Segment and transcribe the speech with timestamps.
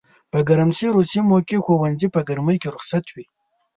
[0.31, 3.25] په ګرمسېرو سيمو کښي ښوونځي په ګرمۍ کي رخصت وي